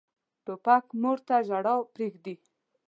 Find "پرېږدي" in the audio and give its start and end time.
1.93-2.35